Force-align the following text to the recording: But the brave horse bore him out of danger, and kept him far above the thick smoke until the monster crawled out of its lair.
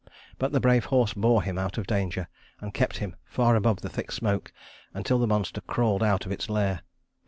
But 0.39 0.51
the 0.51 0.59
brave 0.59 0.85
horse 0.85 1.13
bore 1.13 1.43
him 1.43 1.59
out 1.59 1.77
of 1.77 1.85
danger, 1.85 2.27
and 2.59 2.73
kept 2.73 2.97
him 2.97 3.15
far 3.23 3.55
above 3.55 3.81
the 3.81 3.87
thick 3.89 4.11
smoke 4.11 4.51
until 4.95 5.19
the 5.19 5.27
monster 5.27 5.61
crawled 5.61 6.01
out 6.01 6.25
of 6.25 6.31
its 6.31 6.49
lair. 6.49 6.81